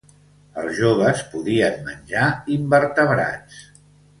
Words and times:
Els 0.61 0.71
joves 0.77 1.21
podien 1.35 1.77
menjar 1.91 2.27
invertebrats. 2.57 3.63